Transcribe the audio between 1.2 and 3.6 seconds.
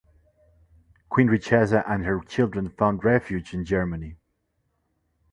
Richeza and her children found refuge